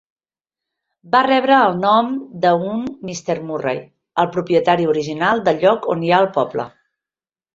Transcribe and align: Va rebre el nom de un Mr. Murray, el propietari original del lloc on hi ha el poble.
Va 1.15 1.19
rebre 1.27 1.57
el 1.65 1.75
nom 1.81 2.07
de 2.45 2.53
un 2.69 2.79
Mr. 3.09 3.35
Murray, 3.49 3.81
el 4.23 4.31
propietari 4.37 4.89
original 4.95 5.43
del 5.49 5.63
lloc 5.65 5.85
on 5.95 6.07
hi 6.07 6.13
ha 6.15 6.23
el 6.25 6.29
poble. 6.39 6.67